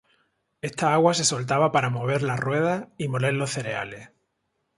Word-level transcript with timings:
Esta 0.63 0.95
agua 0.95 1.13
se 1.13 1.23
soltaba 1.23 1.71
para 1.71 1.91
mover 1.91 2.23
las 2.23 2.39
ruedas 2.39 2.87
y 2.97 3.07
moler 3.07 3.35
los 3.35 3.51
cereales. 3.51 4.09